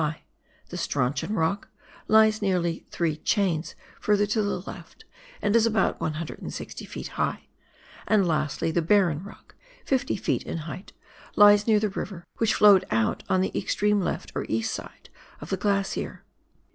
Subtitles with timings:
[0.01, 0.23] high;
[0.69, 1.67] the "Strauchon" Rock
[2.07, 5.05] lies nearly three chains further to the left,
[5.43, 7.07] and is about 160 ft.
[7.09, 7.45] high,
[8.07, 9.53] and lastly the "Barron" Rock,
[9.85, 10.41] 50 ft.
[10.41, 10.91] in height,
[11.35, 15.09] lies near the river, which flowed out on the extreme left or east side
[15.39, 16.23] of the glacier.